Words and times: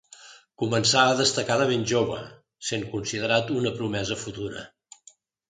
Començà 0.61 1.03
a 1.09 1.19
destacar 1.19 1.57
de 1.63 1.67
ben 1.71 1.83
jove, 1.91 2.17
essent 2.65 2.87
considerat 2.95 3.53
una 3.59 3.75
promesa 3.77 4.19
futura. 4.25 4.67